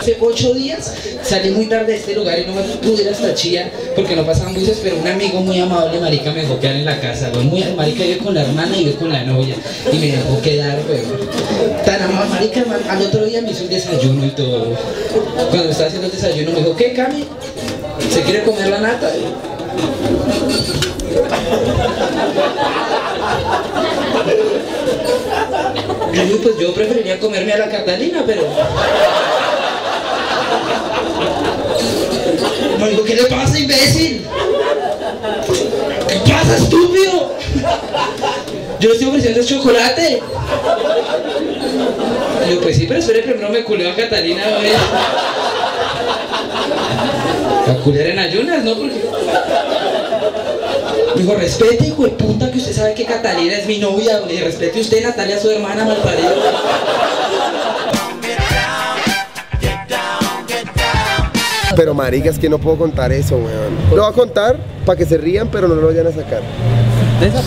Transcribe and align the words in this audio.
Hace 0.00 0.16
ocho 0.18 0.54
días 0.54 0.94
salí 1.22 1.50
muy 1.50 1.66
tarde 1.66 1.92
de 1.92 1.98
este 1.98 2.14
lugar 2.14 2.38
y 2.38 2.46
no 2.46 2.54
me 2.54 2.62
pude 2.62 3.02
ir 3.02 3.08
hasta 3.10 3.34
Chía 3.34 3.70
porque 3.94 4.16
no 4.16 4.24
pasaban 4.24 4.54
buses, 4.54 4.80
pero 4.82 4.96
un 4.96 5.06
amigo 5.06 5.42
muy 5.42 5.60
amable, 5.60 6.00
marica, 6.00 6.32
me 6.32 6.40
dejó 6.40 6.58
quedar 6.58 6.76
en 6.76 6.86
la 6.86 6.98
casa, 6.98 7.28
güey. 7.28 7.44
Muy 7.44 7.62
marica, 7.76 8.04
vive 8.04 8.16
con 8.16 8.32
la 8.32 8.40
hermana 8.40 8.74
y 8.78 8.84
vive 8.84 8.96
con 8.96 9.12
la 9.12 9.24
novia. 9.24 9.56
Y 9.92 9.98
me 9.98 10.06
dejó 10.06 10.40
quedar, 10.40 10.78
güey. 10.88 11.02
Tan 11.84 12.00
amable, 12.00 12.30
marica, 12.30 12.64
al 12.88 13.02
otro 13.02 13.26
día 13.26 13.42
me 13.42 13.50
hizo 13.50 13.64
el 13.64 13.68
desayuno 13.68 14.24
y 14.24 14.30
todo. 14.30 14.64
güey. 14.64 14.78
Cuando 15.50 15.68
estaba 15.68 15.88
haciendo 15.88 16.06
el 16.06 16.12
desayuno 16.14 16.52
me 16.52 16.58
dijo, 16.60 16.76
¿qué, 16.76 16.94
Cami? 16.94 17.24
¿Se 18.10 18.22
quiere 18.22 18.42
comer 18.42 18.68
la 18.68 18.80
nata? 18.80 19.12
Yo 26.14 26.42
pues 26.42 26.58
yo 26.58 26.72
preferiría 26.72 27.20
comerme 27.20 27.52
a 27.52 27.58
la 27.58 27.68
Catalina, 27.68 28.24
pero... 28.26 28.46
Me 32.78 32.88
dijo, 32.88 33.04
¿qué 33.04 33.14
le 33.14 33.24
pasa, 33.24 33.58
imbécil? 33.58 34.26
¿Qué 36.08 36.32
pasa, 36.32 36.56
estúpido? 36.56 37.32
Yo 38.80 38.92
estoy 38.92 39.08
ofreciendo 39.08 39.44
chocolate. 39.44 40.22
Y 42.46 42.54
yo, 42.54 42.60
pues 42.60 42.76
sí, 42.76 42.86
pero 42.86 43.00
espere, 43.00 43.22
primero 43.22 43.50
me 43.50 43.62
culeo 43.64 43.90
a 43.90 43.94
Catalina, 43.94 44.42
güey. 44.58 44.72
A 47.68 47.74
culear 47.84 48.06
en 48.06 48.18
ayunas, 48.18 48.64
¿no? 48.64 48.74
Porque... 48.76 49.00
Dijo, 51.16 51.34
respete, 51.34 51.86
hijo 51.88 52.04
de 52.04 52.10
puta, 52.10 52.50
que 52.50 52.58
usted 52.58 52.72
sabe 52.72 52.94
que 52.94 53.04
Catalina 53.04 53.58
es 53.58 53.66
mi 53.66 53.78
novia. 53.78 54.20
Le 54.20 54.32
dije, 54.32 54.44
respete 54.44 54.80
usted, 54.80 55.02
Natalia, 55.02 55.38
su 55.38 55.50
hermana, 55.50 55.84
malparido. 55.84 56.30
Pero 61.80 61.94
marica, 61.94 62.28
es 62.28 62.38
que 62.38 62.50
no 62.50 62.58
puedo 62.58 62.76
contar 62.76 63.10
eso, 63.10 63.36
weón. 63.36 63.74
Lo 63.96 64.02
voy 64.02 64.12
a 64.12 64.14
contar 64.14 64.58
para 64.84 64.98
que 64.98 65.06
se 65.06 65.16
rían, 65.16 65.48
pero 65.48 65.66
no 65.66 65.76
lo 65.76 65.86
vayan 65.86 66.06
a 66.06 66.12
sacar. 66.12 66.42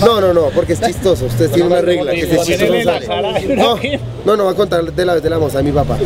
No, 0.04 0.20
no, 0.20 0.34
no, 0.34 0.50
porque 0.56 0.74
es 0.74 0.82
chistoso. 0.82 1.26
Ustedes 1.26 1.52
tienen 1.52 1.72
una 1.72 1.82
regla, 1.82 2.14
que 2.14 2.26
si 2.26 2.36
es 2.36 2.42
chistoso 2.42 2.74
no 2.74 2.84
sale. 2.84 3.56
No, 3.56 3.78
no, 4.26 4.36
no 4.36 4.44
voy 4.46 4.54
a 4.54 4.58
contar 4.58 4.84
de 4.92 5.06
la 5.06 5.14
vez 5.14 5.22
de 5.22 5.30
la 5.30 5.38
moza 5.38 5.60
de 5.60 5.66
mi 5.66 5.72
papá. 5.72 6.00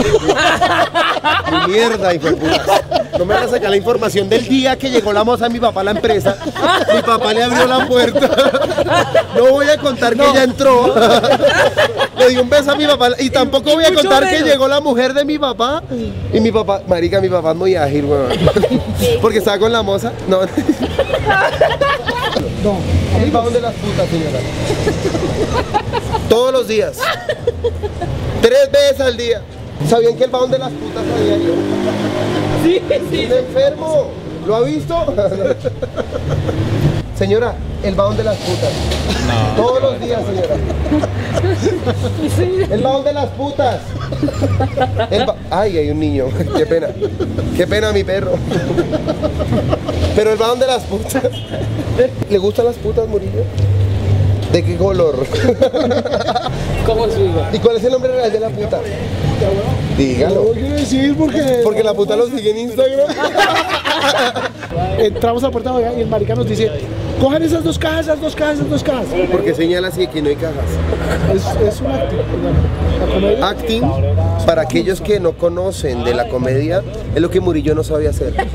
Mi 1.51 1.67
mierda, 1.73 2.13
hijo 2.13 2.27
de 2.27 2.33
puta. 2.33 2.81
No 3.17 3.25
me 3.25 3.33
van 3.33 3.43
a 3.43 3.47
sacar 3.47 3.69
la 3.69 3.77
información 3.77 4.29
del 4.29 4.47
día 4.47 4.77
que 4.77 4.89
llegó 4.89 5.11
la 5.11 5.23
moza 5.23 5.45
de 5.45 5.49
mi 5.51 5.59
papá 5.59 5.81
a 5.81 5.83
la 5.85 5.91
empresa. 5.91 6.37
Mi 6.93 7.01
papá 7.01 7.33
le 7.33 7.43
abrió 7.43 7.67
la 7.67 7.87
puerta. 7.87 8.29
No 9.35 9.51
voy 9.51 9.67
a 9.67 9.77
contar 9.77 10.15
que 10.15 10.29
ella 10.29 10.43
entró. 10.43 10.93
Le 12.17 12.29
di 12.29 12.37
un 12.37 12.49
beso 12.49 12.71
a 12.71 12.75
mi 12.75 12.85
papá. 12.85 13.09
Y 13.19 13.29
tampoco 13.29 13.71
voy 13.73 13.85
a 13.85 13.93
contar 13.93 14.29
que 14.29 14.41
llegó 14.41 14.67
la 14.67 14.79
mujer 14.81 15.13
de 15.13 15.25
mi 15.25 15.39
papá. 15.39 15.83
Y 16.33 16.39
mi 16.39 16.51
papá, 16.51 16.81
marica, 16.87 17.19
mi 17.21 17.29
papá 17.29 17.51
es 17.51 17.57
muy 17.57 17.75
ágil, 17.75 18.05
weón. 18.05 18.31
Porque 19.21 19.39
estaba 19.39 19.57
con 19.59 19.71
la 19.71 19.81
moza. 19.81 20.11
No. 20.27 20.41
No. 22.63 22.79
El 23.21 23.31
vagón 23.31 23.53
de 23.53 23.61
las 23.61 23.73
putas, 23.75 24.07
señora. 24.09 24.39
Todos 26.29 26.51
los 26.51 26.67
días. 26.67 26.97
Tres 28.41 28.71
veces 28.71 29.01
al 29.01 29.17
día. 29.17 29.41
¿Sabían 29.89 30.15
que 30.15 30.23
el 30.25 30.29
vagón 30.31 30.51
de 30.51 30.59
las 30.59 30.71
putas 30.71 31.03
a 31.03 31.23
diario? 31.23 31.53
Sí, 32.63 32.81
sí. 33.11 33.25
¿Un 33.25 33.31
enfermo? 33.37 34.07
¿Lo 34.45 34.55
ha 34.55 34.61
visto? 34.61 34.95
Señora, 37.17 37.55
el 37.83 37.95
vagón 37.95 38.15
de 38.17 38.23
las 38.23 38.35
putas. 38.37 38.71
Todos 39.55 39.81
los 39.81 39.99
días, 39.99 40.21
señora. 40.25 40.55
El 42.73 42.81
vagón 42.83 43.03
de 43.05 43.13
las 43.13 43.25
putas. 43.29 43.79
El 45.09 45.25
ba- 45.25 45.35
Ay, 45.49 45.77
hay 45.79 45.89
un 45.89 45.99
niño. 45.99 46.25
Qué 46.55 46.65
pena. 46.65 46.87
Qué 47.55 47.65
pena 47.67 47.91
mi 47.91 48.03
perro. 48.03 48.33
Pero 50.15 50.31
el 50.31 50.37
vagón 50.37 50.59
de 50.59 50.67
las 50.67 50.83
putas. 50.83 51.23
¿Le 52.29 52.37
gustan 52.37 52.65
las 52.65 52.75
putas, 52.75 53.07
Murillo? 53.07 53.43
¿De 54.51 54.63
qué 54.63 54.77
color? 54.77 55.25
¿Cómo 56.87 57.05
su 57.09 57.21
hijo? 57.21 57.45
¿Y 57.51 57.59
cuál 57.59 57.75
es 57.75 57.83
el 57.83 57.91
nombre 57.91 58.13
real 58.13 58.31
de 58.31 58.39
la 58.39 58.49
puta? 58.49 58.79
Dígalo. 59.97 60.45
No 60.45 60.51
quiero 60.51 60.75
decir 60.75 61.15
porque 61.17 61.59
Porque 61.63 61.83
la 61.83 61.93
puta 61.93 62.15
lo 62.15 62.27
sigue 62.27 62.51
en 62.51 62.59
Instagram. 62.59 63.07
entramos 64.99 65.43
a 65.43 65.51
Puerta 65.51 65.71
Boyacá 65.71 65.97
y 65.97 66.01
el 66.01 66.07
marica 66.07 66.35
nos 66.35 66.47
dice, 66.47 66.69
cojan 67.21 67.43
esas 67.43 67.63
dos 67.63 67.77
cajas, 67.79 68.01
esas 68.07 68.21
dos 68.21 68.35
cajas, 68.35 68.55
esas 68.55 68.69
dos 68.69 68.83
cajas. 68.83 69.05
Porque 69.31 69.53
señala 69.53 69.87
así 69.89 70.07
que 70.07 70.21
no 70.21 70.29
hay 70.29 70.35
cajas. 70.35 70.55
Es, 71.33 71.73
es 71.73 71.81
un 71.81 71.87
acto. 71.91 72.15
La 72.99 73.13
comedia. 73.13 73.47
Acting, 73.49 73.83
para 74.45 74.61
aquellos 74.63 75.01
que 75.01 75.19
no 75.19 75.33
conocen 75.33 76.03
de 76.03 76.13
la 76.13 76.27
comedia, 76.29 76.81
es 77.15 77.21
lo 77.21 77.29
que 77.29 77.39
Murillo 77.39 77.75
no 77.75 77.83
sabe 77.83 78.07
hacer. 78.07 78.33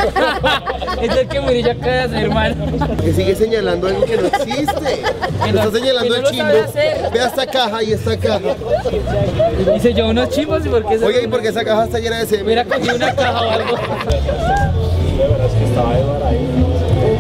Es 1.03 1.17
el 1.17 1.27
que 1.27 1.41
Murillo 1.41 1.73
acaba 1.73 1.87
de 1.93 2.01
hacer, 2.01 2.19
hermano. 2.25 2.55
Que 3.03 3.13
sigue 3.13 3.35
señalando 3.35 3.89
algo 3.89 4.05
que 4.05 4.17
no 4.19 4.27
existe. 4.29 5.03
Que 5.45 5.53
Lo 5.53 5.53
no- 5.55 5.67
está 5.69 5.79
señalando 5.79 6.15
que 6.15 6.17
el 6.17 6.23
no 6.23 6.29
lo 6.29 6.31
chimbo. 6.31 7.11
Ve 7.13 7.19
esta 7.27 7.47
caja 7.47 7.83
y 7.83 7.93
esta 7.93 8.17
caja. 8.19 8.55
Dice 9.75 9.95
yo 9.95 10.09
unos 10.11 10.29
chivos 10.29 10.65
y 10.65 10.69
por 10.69 10.87
qué 10.87 10.99
se 11.01 11.05
Oye, 11.05 11.23
¿y 11.25 11.27
por 11.27 11.43
qué 11.43 11.49
esa 11.49 11.65
caja 11.65 11.85
está 11.87 11.99
llena 11.99 12.19
de 12.21 12.27
semen? 12.27 12.45
Hubiera 12.47 12.65
cogido 12.65 12.95
una 12.95 13.15
caja 13.17 13.41
o 13.47 13.51
algo. 13.51 13.77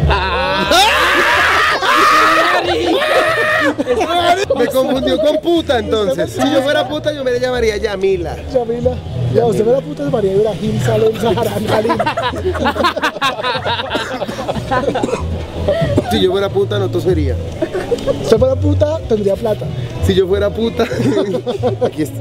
Ah. 0.08 0.70
Me 4.56 4.66
confundió 4.66 5.18
con 5.18 5.38
puta 5.38 5.78
entonces. 5.78 6.30
Si 6.30 6.52
yo 6.52 6.62
fuera 6.62 6.88
puta, 6.88 7.12
yo 7.12 7.24
me 7.24 7.38
llamaría 7.38 7.76
Yamila. 7.76 8.36
Yamila. 8.52 8.94
Ya, 9.34 9.46
usted 9.46 9.64
ve 9.64 9.72
la 9.72 9.80
puta 9.80 10.04
de 10.04 10.10
María 10.10 10.32
Ibrahim 10.34 10.80
Salem 10.82 11.16
Zaharan 11.16 11.64
Khalil. 11.64 11.92
Si 16.10 16.20
yo 16.20 16.30
fuera 16.30 16.48
puta, 16.50 16.78
no 16.78 16.88
tosería. 16.90 17.36
Usted 18.22 18.38
fuera 18.38 18.56
puta, 18.56 18.98
tendría 19.08 19.34
plata. 19.36 19.66
Si 20.06 20.14
yo 20.14 20.26
fuera 20.26 20.50
puta. 20.50 20.84
Aquí 21.86 22.02
está. 22.02 22.20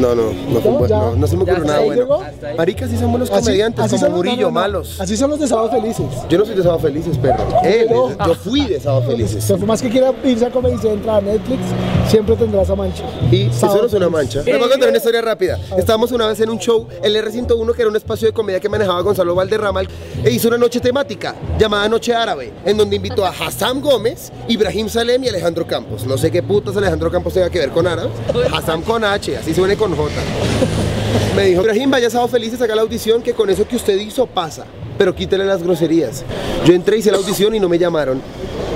No, 0.00 0.14
no, 0.14 0.32
no, 0.32 0.60
fue 0.60 0.88
No, 0.88 1.10
no, 1.10 1.16
no 1.16 1.26
se 1.26 1.36
me 1.36 1.42
ocurrió 1.42 1.64
nada 1.64 1.80
bueno. 1.80 2.20
Maricas 2.56 2.90
sí 2.90 2.96
son 2.96 3.10
buenos 3.10 3.30
Así- 3.30 3.40
comediantes, 3.44 3.84
así 3.84 3.90
como 3.96 4.00
son 4.00 4.10
los- 4.10 4.16
Murillo, 4.16 4.46
no, 4.46 4.50
malos. 4.52 5.00
Así 5.00 5.16
son 5.16 5.30
los 5.30 5.38
de 5.40 5.46
Sábado 5.46 5.70
Felices. 5.70 6.06
Yo 6.28 6.38
no 6.38 6.44
soy 6.44 6.54
de 6.54 6.62
Sábado 6.62 6.80
Felices, 6.80 7.18
perro. 7.18 7.44
Él, 7.64 7.86
No. 7.90 8.26
yo 8.26 8.34
fui 8.34 8.64
de 8.66 8.80
Sábado 8.80 9.02
Felices. 9.02 9.44
Por 9.44 9.60
más 9.66 9.82
que 9.82 9.90
quiera 9.90 10.12
irse 10.24 10.46
a 10.46 10.50
Comedy 10.50 10.78
Central, 10.78 11.16
a 11.16 11.20
Netflix, 11.20 11.60
siempre 12.08 12.34
tendrá 12.36 12.62
esa 12.62 12.74
mancha. 12.74 13.04
Y 13.30 13.42
eso 13.46 13.66
no 13.76 13.86
es 13.86 13.92
una 13.92 14.08
mancha. 14.08 14.42
Les 14.42 14.58
voy 14.58 14.66
a 14.66 14.70
contar 14.70 14.88
una 14.88 14.98
historia 14.98 15.20
rápida. 15.20 15.58
Estábamos 15.76 16.10
una 16.12 16.26
vez 16.26 16.40
en 16.40 16.50
un 16.50 16.58
show, 16.58 16.86
el 17.02 17.14
R101, 17.16 17.74
que 17.74 17.82
era 17.82 17.90
un 17.90 17.96
espacio 17.96 18.26
de 18.28 18.32
comedia 18.32 18.58
que 18.60 18.68
manejaba 18.68 19.00
Gonzalo 19.02 19.34
Valderrama, 19.34 19.82
e 20.24 20.30
hizo 20.30 20.48
una 20.48 20.58
noche 20.58 20.80
temática 20.80 21.34
llamada 21.58 21.88
Noche 21.88 22.14
Árabe, 22.14 22.52
en 22.64 22.76
donde 22.76 22.96
invitó 22.96 23.24
a 23.24 23.30
Hassam 23.30 23.80
Gómez, 23.80 24.32
Ibrahim 24.48 24.88
Salem 24.88 25.22
y 25.24 25.28
Alejandro 25.28 25.66
Campos. 25.66 26.06
No 26.06 26.16
sé 26.18 26.30
qué 26.30 26.42
putas 26.42 26.76
Alejandro 26.76 27.10
Campos 27.10 27.34
tenga 27.34 27.50
que 27.50 27.58
ver 27.58 27.70
con 27.70 27.86
árabes. 27.86 28.12
Hassam 28.52 28.82
con 28.82 29.04
H, 29.04 29.36
así 29.36 29.54
suene 29.54 29.76
con 29.76 29.89
J. 29.96 30.10
Me 31.36 31.44
dijo, 31.46 31.62
Ibrahim, 31.62 31.90
vaya 31.90 32.10
sábado 32.10 32.28
feliz, 32.28 32.54
saca 32.58 32.74
la 32.74 32.82
audición, 32.82 33.22
que 33.22 33.32
con 33.32 33.48
eso 33.50 33.66
que 33.66 33.76
usted 33.76 33.98
hizo 33.98 34.26
pasa. 34.26 34.64
Pero 34.98 35.14
quítele 35.14 35.44
las 35.44 35.62
groserías. 35.62 36.24
Yo 36.64 36.74
entré, 36.74 36.98
hice 36.98 37.10
la 37.10 37.16
audición 37.18 37.54
y 37.54 37.60
no 37.60 37.68
me 37.68 37.78
llamaron. 37.78 38.20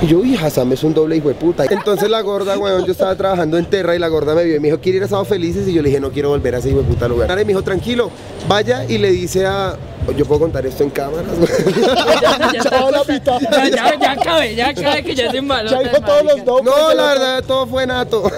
Y 0.02 0.06
yo, 0.06 0.18
uy, 0.18 0.36
Hassan 0.36 0.72
es 0.72 0.82
un 0.82 0.92
doble 0.94 1.16
hijo 1.16 1.28
de 1.28 1.34
puta. 1.34 1.64
Entonces 1.68 2.10
la 2.10 2.20
gorda, 2.22 2.58
weón, 2.58 2.84
yo 2.84 2.92
estaba 2.92 3.14
trabajando 3.16 3.58
en 3.58 3.66
Terra 3.66 3.94
y 3.94 3.98
la 3.98 4.08
gorda 4.08 4.34
me 4.34 4.44
vio 4.44 4.56
y 4.56 4.60
me 4.60 4.68
dijo, 4.68 4.80
¿quiere 4.80 4.98
ir 4.98 5.04
a 5.04 5.08
Sábado 5.08 5.24
Felices? 5.26 5.68
Y 5.68 5.72
yo 5.72 5.82
le 5.82 5.88
dije, 5.90 6.00
no 6.00 6.10
quiero 6.10 6.30
volver 6.30 6.54
a 6.54 6.58
ese 6.58 6.70
hijo 6.70 6.78
de 6.78 6.84
puta 6.84 7.08
lugar. 7.08 7.30
Y 7.30 7.34
me 7.36 7.44
dijo, 7.44 7.62
tranquilo, 7.62 8.10
vaya 8.48 8.84
y 8.88 8.98
le 8.98 9.10
dice 9.10 9.46
a... 9.46 9.76
Yo 10.18 10.26
puedo 10.26 10.40
contar 10.40 10.66
esto 10.66 10.82
en 10.82 10.90
cámaras. 10.90 11.24
Ya, 12.20 12.52
ya, 12.52 12.62
Chao, 12.62 12.90
la 12.90 13.04
mitad. 13.04 13.40
ya, 13.40 13.68
ya, 13.68 13.98
ya 13.98 14.16
cabe, 14.16 14.54
ya 14.54 14.74
cabe 14.74 15.02
que 15.02 15.14
ya 15.14 15.30
se 15.30 15.38
embaló. 15.38 15.70
Ya 15.70 15.80
dijo 15.80 16.00
todos 16.02 16.24
los 16.24 16.44
nombres. 16.44 16.64
No, 16.76 16.94
la 16.94 17.02
verdad, 17.06 17.44
todo 17.46 17.66
fue 17.66 17.86
nato. 17.86 18.22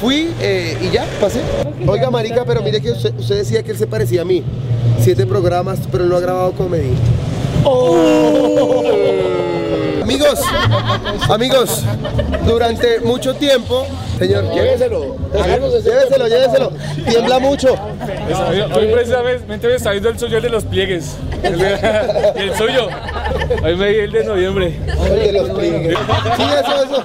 Fui 0.00 0.30
eh, 0.40 0.76
y 0.80 0.90
ya, 0.90 1.06
pasé. 1.20 1.40
Oiga, 1.86 2.10
marica, 2.10 2.44
pero 2.44 2.62
mire 2.62 2.80
que 2.80 2.92
usted, 2.92 3.12
usted 3.18 3.36
decía 3.36 3.62
que 3.62 3.72
él 3.72 3.78
se 3.78 3.86
parecía 3.86 4.22
a 4.22 4.24
mí. 4.24 4.44
Siete 5.00 5.26
programas, 5.26 5.80
pero 5.90 6.04
él 6.04 6.10
no 6.10 6.16
ha 6.16 6.20
grabado 6.20 6.52
comedy. 6.52 6.94
Amigos, 10.02 10.40
amigos, 11.28 11.84
durante 12.46 13.00
mucho 13.00 13.34
tiempo, 13.34 13.86
señor, 14.18 14.52
lléveselo, 14.52 15.16
lléveselo, 15.32 16.26
lléveselo, 16.28 16.72
tiembla 17.08 17.38
mucho. 17.38 17.74
Hoy, 18.74 18.86
precisamente 18.92 19.68
me 19.68 19.74
está 19.74 19.90
viendo 19.92 20.08
el 20.10 20.18
suyo 20.18 20.36
el 20.38 20.42
de 20.42 20.48
los 20.50 20.64
pliegues. 20.64 21.16
El, 21.42 21.58
de- 21.58 22.32
y 22.36 22.40
el 22.48 22.54
suyo. 22.56 22.88
Hoy 23.62 23.76
me 23.76 23.88
di 23.90 23.98
el 24.00 24.10
de 24.12 24.24
noviembre. 24.24 24.76
El 25.06 25.18
de 25.18 25.32
los 25.32 25.50
pliegues. 25.50 25.96
Sí, 26.36 26.42
eso, 26.42 26.82
eso. 26.82 27.04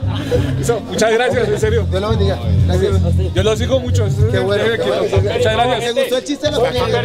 Eso, 0.59 0.79
muchas 0.81 1.11
gracias, 1.13 1.47
en 1.47 1.59
serio. 1.59 1.85
Dios 1.89 2.01
lo 2.01 2.09
bendiga. 2.09 2.37
Gracias. 2.67 2.93
Yo 3.33 3.43
lo 3.43 3.55
sigo 3.57 3.79
mucho. 3.79 4.05
Qué 4.31 4.39
bueno. 4.39 4.63
qué. 4.63 4.77
Muchas 5.21 5.23
¿Me 5.23 5.63
gracias. 5.65 5.93
gustó 5.95 6.17
el 6.17 6.23
chiste 6.23 6.45
de 6.47 6.51
los 6.53 6.67
pliegues? 6.67 6.95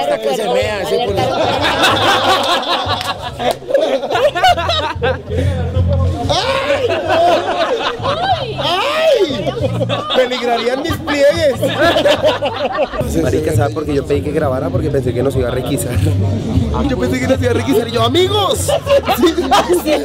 Hasta 0.00 0.18
que 0.18 0.34
se 0.36 0.48
vea, 0.48 0.82
Peligrarían 10.48 10.82
mis 10.82 10.96
pliegues. 10.96 11.60
Marica, 13.22 13.52
¿sabe 13.54 13.74
por 13.74 13.84
qué 13.84 13.94
yo 13.94 14.04
pedí 14.06 14.22
que 14.22 14.32
grabara? 14.32 14.68
Porque 14.70 14.90
pensé 14.90 15.12
que 15.12 15.22
nos 15.22 15.34
iba 15.36 15.48
a 15.48 15.50
requisar. 15.52 15.92
Yo 16.88 16.98
pensé 16.98 17.20
que 17.20 17.26
nos 17.28 17.40
iba 17.42 17.50
a 17.50 17.54
requisar 17.54 17.88
y 17.88 17.90
yo, 17.92 18.02
amigos, 18.02 18.68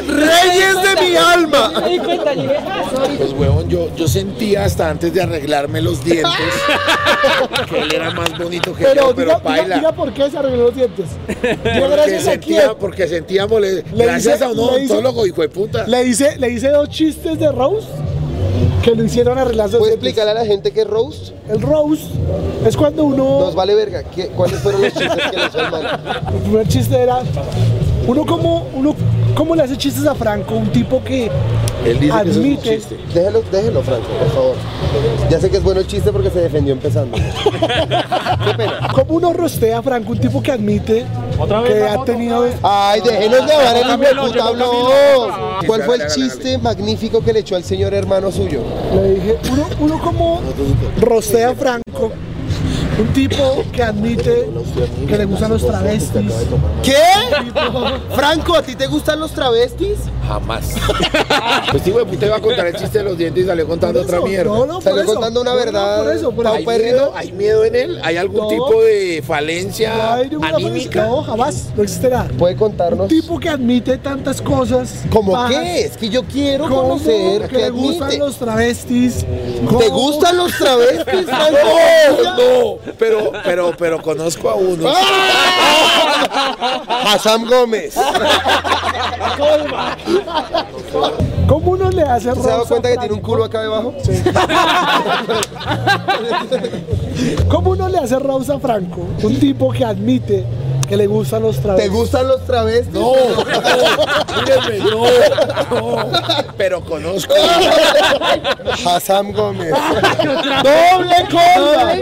reyes 0.08 0.76
de 0.82 1.02
mi 1.10 1.16
alma. 1.16 1.72
Pues 3.18 3.34
huevón, 3.34 3.70
yo, 3.70 3.90
yo 3.96 4.08
sentía 4.08 4.66
hasta 4.66 4.90
antes 4.90 5.14
de 5.14 5.22
arreglarme 5.22 5.82
los 5.82 6.04
dientes 6.04 6.32
que 7.70 7.80
él 7.82 7.94
era 7.94 8.12
más 8.12 8.38
bonito 8.38 8.74
que 8.76 8.84
Pero, 8.84 9.10
yo, 9.10 9.16
pero 9.16 9.28
diga, 9.32 9.38
baila. 9.44 9.76
diga 9.76 9.92
por 9.92 10.14
qué 10.14 10.30
se 10.30 10.38
arregló 10.38 10.64
los 10.66 10.76
dientes. 10.76 11.06
Yo 11.28 11.90
Porque 11.90 12.20
sentía, 12.20 12.74
porque 12.76 13.08
sentía 13.08 13.48
mole- 13.48 13.84
Le 13.94 14.06
Gracias 14.06 14.36
hice- 14.36 14.44
a 14.46 14.50
un 14.50 14.56
hice- 14.58 14.62
odontólogo, 14.94 15.26
hijo 15.28 15.42
de 15.42 15.50
puta. 15.50 15.86
Le 15.88 16.04
hice, 16.06 16.38
le 16.38 16.50
hice 16.50 16.70
dos 16.70 16.90
chistes 16.90 17.40
de 17.40 17.52
Rose 17.52 17.88
que 18.84 18.94
lo 18.96 19.04
hicieron 19.04 19.38
arreglarse 19.40 19.74
los 19.74 19.80
¿Puedes 19.80 19.96
explicarle 19.96 20.32
a 20.32 20.34
la 20.36 20.46
gente 20.46 20.72
qué 20.72 20.82
es 20.82 20.88
roast? 20.88 21.32
El 21.50 21.62
Rose 21.62 22.04
es 22.66 22.76
cuando 22.78 23.06
uno. 23.06 23.40
Nos 23.40 23.56
vale 23.56 23.74
verga. 23.76 24.04
¿Qué- 24.04 24.28
¿Cuáles 24.28 24.60
fueron 24.60 24.82
los 24.82 24.94
chistes 24.94 25.16
que 25.32 25.38
le 25.38 25.46
hizo 25.48 25.60
el 25.60 25.72
man? 25.72 25.82
El 26.34 26.42
primer 26.42 26.68
chiste 26.68 26.98
era. 26.98 27.20
Uno 28.06 28.26
como, 28.26 28.68
uno 28.76 28.94
como 29.36 29.56
le 29.56 29.64
hace 29.64 29.78
chistes 29.78 30.06
a 30.06 30.14
Franco, 30.14 30.56
un 30.56 30.70
tipo 30.72 31.02
que 31.04 31.32
Él 31.86 32.00
dice 32.00 32.14
que 32.14 32.30
eso 32.30 32.30
es 32.32 32.36
un 32.38 32.44
admite. 32.44 32.76
chiste. 32.78 32.98
Déjelo, 33.14 33.42
déjelo, 33.50 33.82
Franco, 33.82 34.08
por 34.20 34.30
favor. 34.32 34.56
Ya 35.30 35.40
sé 35.40 35.50
que 35.50 35.58
es 35.58 35.64
bueno 35.64 35.80
el 35.80 35.88
chiste 35.88 36.12
porque 36.12 36.30
se 36.30 36.40
defendió 36.42 36.74
empezando. 36.74 37.18
Qué 38.46 38.54
pena. 38.58 38.90
Como 38.94 39.16
uno 39.16 39.32
rostea 39.32 39.78
a 39.78 39.82
Franco, 39.82 40.12
un 40.12 40.20
tipo 40.20 40.42
que 40.42 40.52
admite 40.52 41.06
que 41.66 41.84
ha 41.84 42.04
tenido. 42.04 42.46
Ay, 42.62 43.02
déjenos 43.02 43.46
llevar 43.46 43.76
el 43.78 43.88
hijo 43.88 43.98
de 43.98 44.16
puta 44.16 44.52
blog. 44.52 45.32
¿Cuál 45.66 45.84
fue 45.84 45.96
el 45.96 46.08
chiste 46.08 46.58
magnífico 46.58 47.24
que 47.24 47.34
le 47.34 47.40
echó 47.40 47.56
al 47.56 47.64
señor 47.64 47.94
hermano 47.94 48.32
suyo? 48.32 48.62
Le 48.94 49.14
dije, 49.16 49.38
uno, 49.52 49.68
uno 49.80 50.02
como 50.02 50.42
rostea 51.00 51.50
a 51.50 51.56
Franco, 51.56 52.12
un 53.00 53.08
tipo 53.14 53.64
que 53.72 53.84
admite 53.84 54.50
que 55.08 55.18
le 55.18 55.26
gustan 55.26 55.52
los 55.52 55.66
travestis. 55.66 56.32
¿Qué? 56.84 57.02
Franco, 58.16 58.56
¿a 58.56 58.62
ti 58.62 58.76
te 58.76 58.88
gustan 58.88 59.20
los 59.20 59.32
travestis? 59.32 59.98
Jamás. 60.28 60.74
Pues 61.72 61.86
hijo 61.88 62.00
de 62.00 62.06
puta 62.06 62.26
iba 62.28 62.38
a 62.38 62.42
contar 62.42 62.68
el 62.68 62.76
chiste 62.76 63.00
de 63.00 63.04
los 63.04 63.18
dientes 63.18 63.44
y 63.44 63.48
salió 63.48 63.68
contando 63.68 64.02
otra 64.02 64.22
mierda. 64.22 64.46
No, 64.52 64.66
no, 64.66 64.80
Salió 64.82 65.02
eso. 65.02 65.14
contando 65.14 65.42
una 65.42 65.52
No, 65.52 65.58
no, 65.60 65.66
verdad. 65.66 66.04
por 66.04 66.14
eso, 66.14 66.32
por. 66.32 66.48
¿Hay 66.48 66.66
miedo, 66.66 67.12
¿Hay 67.16 67.32
miedo 67.34 67.66
en 67.66 67.76
él? 67.76 68.00
¿hay 68.04 68.18
algún 68.18 68.42
No. 68.42 68.48
tipo 68.48 68.82
de 68.82 69.22
falencia 69.26 70.14
anímica? 70.42 71.06
No, 71.08 71.24
jamás, 71.24 71.68
no 71.76 71.84
existe 71.84 72.10
nada. 72.10 72.30
¿Puede 72.38 72.54
Un 72.54 72.60
contarnos? 72.60 73.08
tipo 73.10 73.38
que 73.40 73.50
admite 73.50 73.98
tantas 73.98 74.42
cosas. 74.42 75.04
¿Cómo 75.12 75.34
bajas, 75.34 75.56
qué? 75.56 75.82
Es 75.86 75.98
que 75.98 76.10
yo 76.10 76.24
quiero 76.24 76.70
conocer 76.70 77.48
que 77.50 77.70
gustan 77.70 78.18
los 78.20 78.38
travestis. 78.38 79.26
¿Te 79.80 79.90
gustan 79.90 80.38
los 80.38 80.52
travestis? 80.58 81.28
No, 82.14 82.38
no, 82.38 82.78
pero, 82.98 83.32
pero, 83.44 83.74
pero 83.78 84.02
conozco 84.02 84.50
a 84.50 84.56
uno. 84.56 84.88
Hassan 87.06 87.46
Gómez. 87.46 87.96
¿Cómo 91.48 91.72
uno 91.72 91.90
le 91.90 92.04
hace 92.04 92.32
¿Se 92.34 92.40
ha 92.40 92.44
dado 92.54 92.66
cuenta 92.66 92.90
que 92.90 92.96
a 92.96 93.00
tiene 93.00 93.16
un 93.16 93.22
culo 93.22 93.44
acá 93.44 93.62
debajo? 93.62 93.94
¿Cómo 97.50 97.72
uno 97.72 97.90
le 97.90 97.98
hace 98.00 98.18
rosa 98.20 98.56
a 98.56 98.60
Franco? 98.60 99.06
Un 99.22 99.40
tipo 99.40 99.72
que 99.72 99.84
admite 99.86 100.46
que 100.88 100.98
le 100.98 101.08
gustan 101.08 101.44
los 101.44 101.56
¿Te 101.58 101.62
travestis. 101.64 101.92
gustan 101.92 102.28
los 102.28 102.46
travestis? 102.46 102.94
No, 102.94 103.14
no, 103.14 103.44
míreme, 104.42 104.80
no, 104.92 105.06
no, 105.80 106.12
pero 106.58 106.82
conozco. 106.84 107.34
Hassan 108.86 109.32
Gómez. 109.34 109.74
¡Doble 110.64 111.16
colba! 111.32 111.94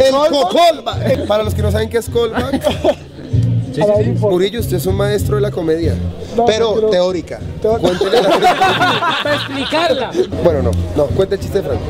El 0.00 0.14
cocolba. 0.30 0.96
Para 1.28 1.42
los 1.42 1.54
que 1.54 1.62
no 1.62 1.70
saben 1.70 1.88
qué 1.90 1.98
es 1.98 2.08
colba, 2.08 2.50
Uniforme. 3.80 4.34
Murillo, 4.34 4.60
usted 4.60 4.76
es 4.76 4.86
un 4.86 4.94
maestro 4.96 5.36
de 5.36 5.42
la 5.42 5.50
comedia. 5.50 5.94
No, 6.36 6.44
pero 6.44 6.74
pero- 6.74 6.90
teórica. 6.90 7.38
Teo- 7.60 7.78
Cuéntele 7.78 8.22
la- 8.22 8.28
Para 9.22 9.34
explicarla. 9.34 10.10
Bueno, 10.44 10.62
no, 10.62 10.70
no, 10.96 11.06
cuenta 11.06 11.34
el 11.36 11.40
chiste 11.40 11.58
de 11.62 11.64
Franco. 11.68 11.82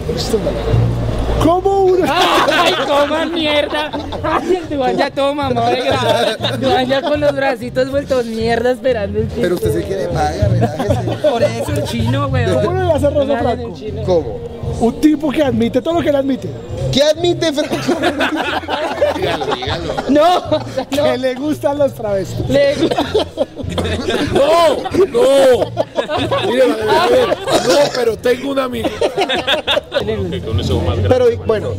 ¿Cómo 1.43 1.84
uno? 1.84 2.05
Ay, 2.08 2.73
coman 2.87 3.32
mierda. 3.32 3.90
Ay, 4.23 4.56
el 4.62 4.76
Duan 4.76 4.96
ya 4.96 5.11
todo 5.11 5.34
mamado 5.34 5.70
de 5.70 5.82
grabar. 5.82 6.61
Duan 6.61 6.87
ya 6.87 7.02
con 7.02 7.20
los 7.20 7.34
bracitos 7.34 7.90
vueltos 7.90 8.26
mierda 8.26 8.70
esperando 8.70 9.19
el 9.19 9.25
chiste. 9.26 9.40
Pero 9.43 9.55
usted 9.56 9.73
se 9.73 9.82
quiere 9.82 10.06
pagar, 10.06 10.50
relájese. 10.50 11.29
Por 11.31 11.43
eso 11.43 11.73
el 11.73 11.84
chino, 11.84 12.29
weón. 12.29 12.64
¿Cómo 12.64 12.76
le 12.82 12.93
a 12.93 13.38
Franco? 13.38 13.75
¿Cómo? 14.06 14.40
Un 14.81 15.00
tipo 15.00 15.31
que 15.31 15.43
admite 15.43 15.82
todo 15.82 15.94
lo 15.94 16.00
que 16.00 16.11
él 16.11 16.17
admite. 16.17 16.49
¿Qué 16.92 17.02
admite 17.02 17.52
Franco? 17.52 17.76
Dígalo, 19.16 19.46
dígalo. 19.56 19.94
No, 20.10 20.36
o 20.38 20.60
sea, 20.74 20.86
no. 20.90 21.02
Que 21.04 21.18
le 21.18 21.34
gustan 21.34 21.78
los 21.78 21.94
travestis. 21.94 22.48
Le- 22.48 22.76
No, 24.32 24.76
no. 25.06 25.81
Mire, 26.46 26.66
no, 26.69 27.75
pero 27.94 28.16
tengo 28.16 28.50
un 28.50 28.58
amigo. 28.58 28.88
Pero 31.08 31.26
bueno, 31.46 31.70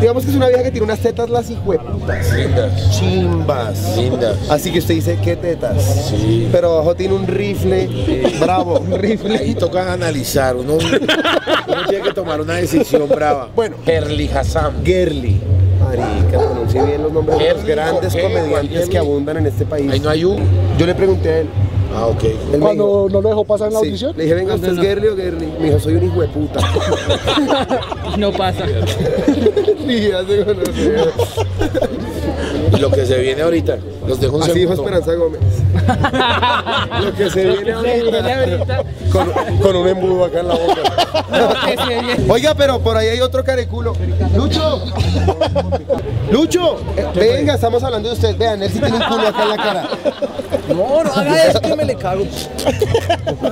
digamos 0.00 0.24
que 0.24 0.30
es 0.30 0.36
una 0.36 0.48
vieja 0.48 0.62
que 0.64 0.70
tiene 0.70 0.84
unas 0.84 0.98
tetas 1.00 1.30
las 1.30 1.50
hijueputas. 1.50 2.32
Lindas, 2.32 2.90
Chimbas. 2.98 3.96
lindas. 3.96 4.36
Así 4.50 4.70
que 4.72 4.78
usted 4.80 4.94
dice, 4.94 5.18
¿qué 5.22 5.36
tetas? 5.36 5.82
Sí. 6.10 6.48
Pero 6.52 6.72
abajo 6.74 6.94
tiene 6.94 7.14
un 7.14 7.26
rifle. 7.26 7.88
Bravo, 8.40 8.78
un 8.80 8.92
rifle. 9.00 9.38
Ahí 9.38 9.54
toca 9.54 9.92
analizar, 9.92 10.56
uno, 10.56 10.74
uno 10.74 11.86
tiene 11.88 12.04
que 12.04 12.12
tomar 12.14 12.40
una 12.40 12.54
decisión 12.54 13.08
brava. 13.08 13.48
Bueno. 13.54 13.76
Perli 13.84 14.28
Hassan. 14.28 14.84
Gerli. 14.84 15.40
Marica, 15.80 16.38
pronuncie 16.38 16.82
bien 16.84 17.02
los 17.02 17.12
nombres 17.12 17.38
de 17.38 17.44
los 17.44 17.52
Gerli, 17.56 17.70
grandes 17.72 18.12
comediantes 18.14 18.70
Gerli. 18.78 18.90
que 18.90 18.98
abundan 18.98 19.36
en 19.38 19.46
este 19.46 19.64
país. 19.66 19.90
Ahí 19.90 20.00
no 20.00 20.10
hay 20.10 20.24
un. 20.24 20.38
Yo 20.78 20.86
le 20.86 20.94
pregunté 20.94 21.28
a 21.30 21.38
él. 21.40 21.48
Ah, 21.94 22.06
ok. 22.06 22.24
él 22.24 22.60
Cuando 22.60 22.84
dijo, 22.84 23.08
no 23.10 23.20
lo 23.20 23.28
dejó 23.28 23.44
pasar 23.44 23.68
en 23.68 23.74
la 23.74 23.80
sí. 23.80 23.86
audición. 23.86 24.16
Le 24.16 24.22
dije, 24.24 24.34
venga, 24.34 24.54
¿usted 24.54 24.72
es 24.72 24.78
Gerli 24.78 25.08
o 25.08 25.16
Gerli? 25.16 25.46
Me 25.58 25.66
dijo, 25.66 25.78
soy 25.78 25.94
un 25.94 26.04
hijo 26.04 26.20
de 26.20 26.28
puta. 26.28 26.60
No 28.18 28.30
pasa. 28.32 28.64
Y 29.88 30.10
lo 32.80 32.90
que 32.90 33.04
se 33.04 33.18
viene 33.18 33.42
ahorita, 33.42 33.78
los 34.06 34.20
dejo 34.20 34.36
un 34.36 34.42
Así 34.42 34.52
dijo. 34.58 34.72
Esperanza 34.72 35.14
Gómez. 35.14 35.40
Lo 37.04 37.14
que 37.14 37.30
se 37.30 37.44
viene 37.46 37.72
ahorita. 37.72 38.82
Con, 39.10 39.30
con 39.60 39.76
un 39.76 39.88
embudo 39.88 40.24
acá 40.24 40.40
en 40.40 40.48
la 40.48 40.54
boca. 40.54 41.56
Que 41.66 41.76
se 41.76 41.88
viene. 41.88 42.16
Oiga, 42.32 42.54
pero 42.54 42.78
por 42.80 42.96
ahí 42.96 43.08
hay 43.08 43.20
otro 43.20 43.44
careculo. 43.44 43.94
Lucho. 44.36 44.82
Lucho. 46.30 46.76
eh, 46.96 47.06
venga, 47.14 47.54
estamos 47.54 47.82
hablando 47.82 48.08
de 48.08 48.14
usted. 48.14 48.36
Vean, 48.36 48.62
él 48.62 48.70
sí 48.70 48.78
tiene 48.80 48.96
un 48.96 49.02
culo 49.02 49.28
acá 49.28 49.42
en 49.42 49.48
la 49.48 49.56
cara. 49.56 49.88
No, 50.68 51.04
no 51.04 51.12
haga 51.12 51.46
eso 51.46 51.60
que 51.60 51.76
me 51.76 51.84
le 51.84 51.94
cago. 51.96 52.24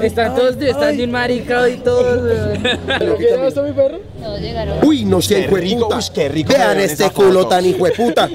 Están 0.02 0.35
todos, 0.35 0.57
están 0.57 0.97
de 0.97 1.04
un 1.04 1.11
maricado 1.11 1.69
y 1.69 1.76
todos, 1.76 2.23
weón. 2.23 2.62
¿Lo 3.09 3.16
que 3.16 3.25
ya 3.30 3.47
está 3.47 3.62
mi 3.62 3.73
perro? 3.73 3.99
No 4.21 4.38
llegaron. 4.38 4.78
Uy, 4.83 5.04
no 5.04 5.21
sé, 5.21 5.40
hijo 5.40 5.54
de 5.57 5.61
rico, 5.61 5.85
puta. 5.88 5.97
uy, 5.99 6.04
qué 6.14 6.28
rico 6.28 6.52
Vean 6.52 6.80
este 6.80 7.11
culo 7.11 7.40
foto. 7.40 7.49
tan 7.49 7.66
hijo 7.66 7.85
de 7.85 7.92
puta. 7.92 8.28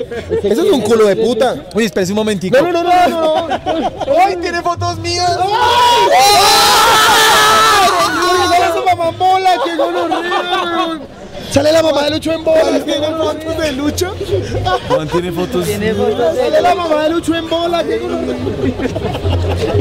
Eso 0.43 0.62
es 0.63 0.72
un 0.72 0.81
culo 0.81 1.05
de 1.05 1.15
puta. 1.15 1.55
Uy, 1.74 1.86
espérese 2.05 2.12
un 2.13 2.17
momentico. 2.17 2.62
No, 2.62 2.71
no, 2.71 2.83
no, 2.83 3.07
no, 3.07 3.47
no. 3.47 3.59
¡Ay, 4.25 4.35
tiene 4.38 4.62
fotos 4.62 4.97
mías! 5.00 5.38
¡Ay, 5.39 5.50
sale 8.50 8.74
su 8.74 8.85
mamá 8.85 9.09
en 9.09 9.17
bola! 9.17 9.51
Sale 11.55 11.71
la 11.71 11.81
mamá 11.81 12.03
de 12.03 12.09
Lucho 12.12 12.33
en 12.33 12.43
bola. 12.43 12.79
¿Tiene 12.83 13.07
fotos 13.07 13.57
de 13.57 13.71
Lucho? 13.71 14.13
Juan 14.89 15.07
tiene 15.07 15.31
fotos. 15.31 15.65
Sale 15.65 16.62
la 16.62 16.75
mamá 16.75 17.03
de 17.03 17.09
Lucho 17.12 17.33
en 17.33 17.50
bola. 17.50 17.81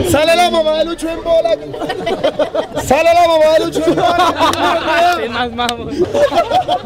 Sale 0.08 0.36
la 0.36 0.50
mamá 0.50 0.78
de 0.78 0.84
Lucho 0.84 1.08
en 1.10 1.24
bola. 1.24 1.50
Sale 2.80 3.10
la 3.12 3.26
mamá 3.26 3.44
de 3.58 3.64
Lucho 3.64 3.82
en 3.88 3.94
bola. 3.96 4.34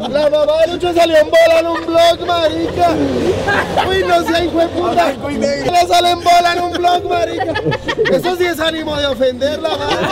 La 0.09 0.29
mamá 0.31 0.53
de 0.65 0.67
Lucho 0.73 0.91
salió 0.95 1.17
en 1.17 1.29
bola 1.29 1.59
en 1.59 1.67
un 1.67 1.85
blog, 1.85 2.25
marica. 2.25 2.89
Uy, 3.87 4.03
no 4.07 4.23
sea 4.23 4.43
hijo 4.43 4.57
de 4.57 4.67
puta. 4.69 5.13
Le 5.29 5.87
sale 5.87 6.11
en 6.11 6.23
bola 6.23 6.53
en 6.53 6.61
un 6.63 6.71
blog, 6.73 7.03
marica. 7.07 7.53
Eso 8.11 8.35
sí 8.37 8.45
es 8.45 8.59
ánimo 8.59 8.95
de 8.97 9.05
ofenderla, 9.05 9.69
madre. 9.69 10.07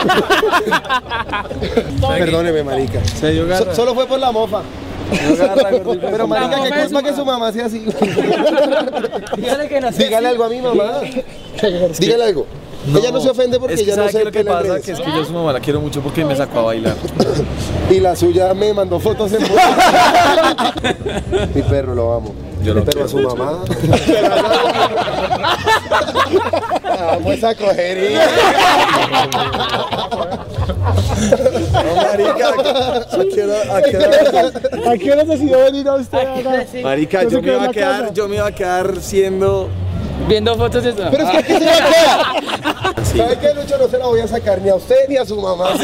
Perdóneme, 2.18 2.62
marica. 2.62 3.04
Se 3.18 3.30
dio 3.32 3.48
So- 3.58 3.74
solo 3.74 3.92
fue 3.96 4.06
por 4.06 4.20
la 4.20 4.30
mofa. 4.30 4.62
Pero 6.10 6.26
marica, 6.26 6.62
qué 6.62 6.70
culpa 6.84 7.02
que 7.02 7.14
su 7.14 7.24
mamá 7.24 7.52
sea 7.52 7.66
así. 7.66 7.78
Dígale 9.36 9.68
que 9.68 9.80
no. 9.80 9.90
Dígale 9.90 10.28
algo 10.28 10.44
a 10.44 10.48
mi 10.48 10.60
mamá. 10.60 11.00
Dígale 11.98 12.24
algo. 12.24 12.46
Ella 12.94 13.10
no 13.10 13.20
se 13.20 13.28
ofende 13.30 13.58
porque 13.58 13.74
es 13.74 13.80
que 13.80 13.86
ya 13.86 13.96
no 13.96 14.02
¿sabe 14.08 14.12
sé 14.12 14.18
qué 14.18 14.24
lo 14.24 14.30
que 14.32 14.44
pasa? 14.44 14.62
redes. 14.62 14.84
Que 14.84 14.92
es 14.92 15.00
que 15.00 15.10
yo 15.10 15.20
a 15.20 15.24
su 15.24 15.32
mamá 15.32 15.52
la 15.52 15.60
quiero 15.60 15.80
mucho 15.80 16.00
porque 16.00 16.24
me 16.24 16.34
sacó 16.36 16.60
a 16.60 16.62
bailar. 16.62 16.94
Y 17.90 18.00
la 18.00 18.16
suya 18.16 18.54
me 18.54 18.72
mandó 18.72 18.98
fotos 19.00 19.32
en. 19.32 19.42
Mi 21.54 21.62
perro 21.62 21.94
lo 21.94 22.14
amo. 22.14 22.34
Yo 22.62 22.74
lo 22.74 22.84
Pero 22.84 23.04
a 23.04 23.08
su 23.08 23.18
mamá. 23.18 23.62
Amo 27.12 27.32
esa 27.32 27.54
cogería. 31.82 32.26
Marica, 32.34 32.48
¿a 32.48 32.52
qué 33.34 33.42
hora- 33.44 33.76
a 33.76 33.82
qué 33.82 33.96
hora- 33.96 34.10
¿A 34.90 34.96
qué 34.96 35.12
hora 35.12 35.24
decidió 35.24 35.58
venir 35.60 35.88
a 35.88 35.94
usted 35.94 36.18
acá? 36.18 36.66
Marica, 36.82 37.22
No 37.22 37.30
se 37.30 37.34
yo 37.36 37.40
me 37.42 37.44
quedó 37.46 37.54
iba 37.56 37.62
a 37.62 37.66
la 37.66 37.72
quedar, 37.72 38.00
casa. 38.02 38.14
yo 38.14 38.28
me 38.28 38.36
iba 38.36 38.46
a 38.46 38.52
quedar 38.52 38.96
siendo. 39.00 39.68
Viendo 40.26 40.56
fotos 40.56 40.82
de 40.82 40.90
eso. 40.90 41.04
Pero 41.12 41.24
es 41.24 41.30
que 41.30 41.36
aquí 41.38 41.52
se 41.54 41.64
va 41.64 41.72
a 41.72 41.76
quedar. 41.76 43.04
¿Sabe 43.04 43.38
qué, 43.40 43.54
Lucho? 43.54 43.78
No 43.78 43.88
se 43.88 43.98
la 43.98 44.06
voy 44.06 44.20
a 44.20 44.26
sacar 44.26 44.60
ni 44.60 44.68
a 44.68 44.74
usted 44.74 44.96
ni 45.08 45.16
a 45.16 45.24
su 45.24 45.40
mamá. 45.40 45.68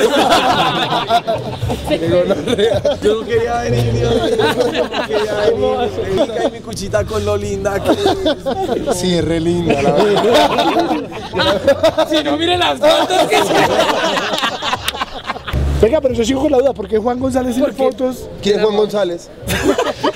Yo 3.01 3.15
no 3.21 3.27
quería 3.27 3.61
venir, 3.61 3.93
Dios 3.93 4.15
yo 4.37 4.37
no 4.85 5.07
quería 5.07 5.35
venir. 5.35 6.17
Marica, 6.17 6.49
y 6.49 6.51
mi 6.51 6.61
cuchita 6.61 7.05
con 7.05 7.25
lo 7.25 7.37
linda 7.37 7.79
que 7.83 7.91
es. 7.93 8.97
Sí, 8.97 9.15
es 9.19 9.25
re 9.25 9.39
linda, 9.41 9.81
la 9.83 9.93
verdad. 9.93 10.51
Si 12.09 12.23
no, 12.23 12.37
miren 12.37 12.59
las 12.61 12.79
fotos 12.79 13.23
que 13.29 13.37
Venga, 15.85 16.01
pero 16.01 16.15
yo 16.15 16.25
sigo 16.25 16.41
con 16.41 16.51
la 16.51 16.57
duda, 16.57 16.73
¿por 16.73 16.89
qué 16.89 16.97
Juan 16.97 17.21
González 17.21 17.57
tiene 17.57 17.71
fotos? 17.75 18.27
¿Quién 18.41 18.57
es 18.57 18.65
Juan 18.65 18.75
González? 18.75 19.29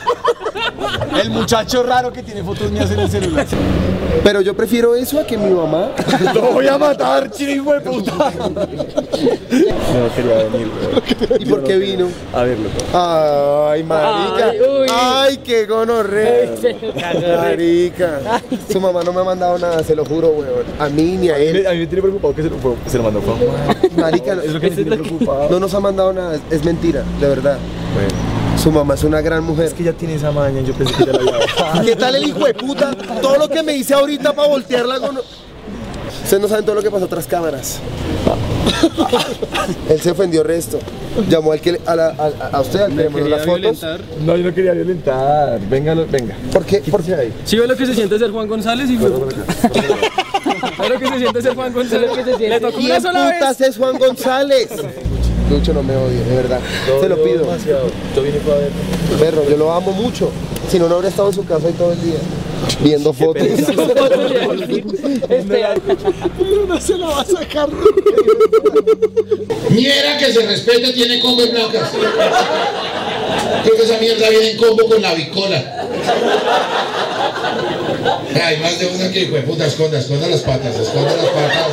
El 1.23 1.31
muchacho 1.31 1.83
raro 1.83 2.13
que 2.13 2.23
tiene 2.23 2.43
fotos 2.43 2.71
mías 2.71 2.91
en 2.91 3.01
el 3.01 3.11
celular. 3.11 3.47
Pero 4.23 4.41
yo 4.41 4.55
prefiero 4.55 4.95
eso 4.95 5.21
a 5.21 5.27
que 5.27 5.37
mi 5.37 5.51
mamá. 5.51 5.91
Lo 6.35 6.53
voy 6.53 6.67
a 6.69 6.79
matar, 6.79 7.31
chino 7.31 7.51
hijo 7.53 7.73
de 7.75 7.81
puta. 7.81 8.13
No 8.13 8.31
quería 10.15 10.37
venir, 10.45 10.71
¿Y 11.41 11.47
por 11.47 11.65
qué 11.65 11.77
vino? 11.77 12.09
A 12.35 12.43
verlo. 12.43 12.69
Ay, 12.93 13.83
marica. 13.83 14.51
Ay, 14.51 14.61
uy. 14.61 14.87
Ay, 14.91 15.37
qué 15.39 15.67
gonorrea. 15.67 16.51
Marica. 17.43 18.21
Su 18.71 18.81
mamá 18.81 19.03
no 19.03 19.13
me 19.13 19.21
ha 19.21 19.25
mandado 19.25 19.59
nada, 19.59 19.83
se 19.83 19.95
lo 19.95 20.05
juro, 20.05 20.29
weón. 20.29 20.65
A 20.79 20.89
mí 20.89 21.17
ni 21.17 21.29
a 21.31 21.39
él. 21.39 21.67
A 21.67 21.73
mí 21.73 21.79
me 21.79 21.87
tiene 21.87 22.03
preocupado 22.03 22.35
que 22.35 22.43
se 22.43 22.51
lo, 22.51 22.57
se 22.87 22.99
lo 22.99 23.05
mandó. 23.05 23.21
Marica, 23.97 24.33
Es 24.45 24.53
lo 24.53 24.61
que 24.61 24.71
me 24.71 24.77
tiene 24.77 24.97
preocupado. 24.97 25.49
no 25.51 25.61
nos 25.61 25.75
ha 25.75 25.81
mandado 25.81 26.13
nada, 26.13 26.35
es- 26.37 26.43
es 26.51 26.65
mentira, 26.65 27.03
de 27.21 27.29
verdad. 27.29 27.59
Bueno, 27.95 28.09
Su 28.63 28.73
mamá 28.73 28.95
es 28.95 29.05
una 29.05 29.21
gran 29.21 29.45
mujer. 29.45 29.67
es 29.67 29.75
que 29.75 29.85
ya 29.85 29.93
tiene 29.93 30.15
esa 30.15 30.31
maña, 30.33 30.61
yo 30.63 30.75
pensé 30.75 30.93
que 30.95 31.05
ya 31.07 31.13
la 31.13 31.19
había. 31.21 31.83
¿Qué 31.85 31.97
tal 31.97 32.15
el 32.17 32.27
hijo 32.27 32.45
de 32.45 32.55
puta? 32.55 32.91
Todo 33.23 33.37
lo 33.39 33.49
que 33.49 33.63
me 33.63 33.73
dice 33.73 33.95
ahorita 33.95 34.33
para 34.35 34.49
voltearla 34.49 34.99
con... 35.01 35.19
Ustedes 36.25 36.43
no 36.43 36.49
saben 36.49 36.65
todo 36.65 36.75
lo 36.75 36.83
que 36.83 36.91
pasó 36.91 37.07
tras 37.07 37.27
cámaras. 37.27 37.79
Él 39.89 40.01
se 40.01 40.11
ofendió 40.11 40.43
resto. 40.43 40.79
Llamó 41.29 41.53
al 41.53 41.61
que 41.61 41.73
le- 41.73 41.81
a, 41.87 41.97
la- 41.97 42.15
a- 42.19 42.57
a 42.57 42.61
usted, 42.61 42.81
al 42.81 42.91
que 42.91 42.97
le 43.05 43.09
mandó 43.11 43.29
las 43.29 43.45
fotos. 43.47 43.83
No, 44.25 44.37
yo 44.37 44.45
no 44.45 44.55
quería 44.55 44.73
violentar. 44.73 45.59
Venga, 45.61 45.95
venga. 45.95 46.37
¿Por 46.53 46.65
qué? 46.67 46.79
¿Por 46.91 47.03
qué 47.03 47.15
ahí? 47.15 47.33
Sí 47.45 47.57
ve 47.59 47.67
lo 47.67 47.77
que 47.77 47.87
se 47.87 47.95
siente 47.95 48.19
ser 48.19 48.31
Juan 48.31 48.47
González 48.47 48.91
y 48.91 48.99
fue 48.99 49.11
puta. 49.11 49.37
Ve 50.81 50.89
lo 50.89 50.99
que 50.99 51.07
se 51.09 51.19
siente 51.19 51.43
ser 51.43 51.55
Juan 51.55 51.73
González. 51.73 52.11
Le 52.39 52.61
tocó 52.61 52.77
¿Quién 52.79 52.91
una 52.93 53.01
sola 53.01 53.33
putas 53.33 53.59
vez. 53.59 53.69
es 53.69 53.77
Juan 53.77 53.99
González? 53.99 54.69
Lucho 55.51 55.73
no 55.73 55.83
me 55.83 55.97
odie, 55.97 56.23
de 56.23 56.37
verdad. 56.37 56.61
Se 57.01 57.09
lo 57.09 57.23
pido. 57.23 57.45
Demasiado. 57.45 57.87
Yo 58.15 58.23
vine 58.23 58.39
para 58.39 58.59
ver. 58.59 58.71
Perro, 59.19 59.49
yo 59.49 59.57
lo 59.57 59.73
amo 59.73 59.93
mucho. 59.93 60.31
Si 60.71 60.79
no, 60.79 60.89
no 60.89 60.97
habría 60.97 61.11
estado 61.11 61.29
en 61.29 61.35
su 61.35 61.47
casa 61.47 61.69
ahí 61.69 61.73
todo 61.73 61.93
el 61.93 62.03
día. 62.03 62.19
Viendo 62.81 63.13
fotos. 63.13 63.43
Espera. 65.29 65.75
No 66.69 66.79
se 66.81 66.99
la 66.99 67.07
va 67.07 67.23
a 67.23 67.25
sacar. 67.25 67.69
Mierda 69.71 70.19
que 70.19 70.33
se 70.33 70.47
respete 70.47 70.93
tiene 70.93 71.21
combo 71.21 71.43
en 71.43 71.51
blancas. 71.53 71.91
Creo 73.65 73.77
que 73.77 73.83
esa 73.83 73.99
mierda 73.99 74.29
viene 74.29 74.51
en 74.51 74.59
combo 74.59 74.87
con 74.87 75.01
la 75.01 75.15
bicola. 75.15 75.89
Hay 78.45 78.59
más 78.59 78.79
de 78.79 78.87
una 78.87 79.11
que 79.11 79.23
hijo 79.23 79.35
de 79.35 79.43
puta, 79.43 79.67
esconda, 79.67 79.99
esconda 79.99 80.29
las 80.29 80.41
patas, 80.41 80.77
esconda 80.79 81.17
las 81.17 81.27
patas. 81.27 81.67